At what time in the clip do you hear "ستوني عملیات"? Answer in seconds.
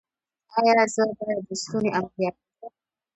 1.61-2.35